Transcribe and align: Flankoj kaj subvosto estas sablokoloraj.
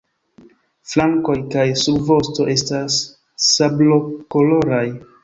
Flankoj 0.93 1.35
kaj 1.55 1.65
subvosto 1.81 2.47
estas 2.53 2.97
sablokoloraj. 3.49 4.83